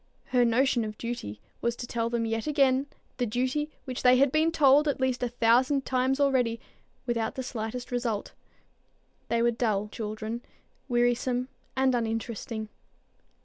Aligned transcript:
Her 0.29 0.43
notion 0.43 0.83
of 0.83 0.97
duty 0.97 1.39
was 1.61 1.75
to 1.75 1.85
tell 1.85 2.09
them 2.09 2.25
yet 2.25 2.47
again 2.47 2.87
the 3.17 3.27
duty 3.27 3.69
which 3.85 4.01
they 4.01 4.17
had 4.17 4.31
been 4.31 4.51
told 4.51 4.87
at 4.87 4.99
least 4.99 5.21
a 5.21 5.29
thousand 5.29 5.85
times 5.85 6.19
already, 6.19 6.59
without 7.05 7.35
the 7.35 7.43
slightest 7.43 7.91
result. 7.91 8.31
They 9.27 9.43
were 9.43 9.51
dull 9.51 9.89
children, 9.89 10.41
wearisome 10.89 11.49
and 11.75 11.93
uninteresting. 11.93 12.69